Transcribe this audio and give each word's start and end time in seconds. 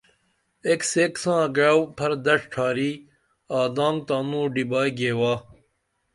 ایک 0.67 0.81
سیک 0.91 1.13
ساں 1.23 1.41
گعئو 1.55 1.79
پھر 1.97 2.11
دش 2.25 2.41
ڇھاری 2.51 2.91
آدانگ 3.59 3.97
تانوں 4.07 4.45
ڈیبائی 4.53 4.89
گیوا 4.97 5.33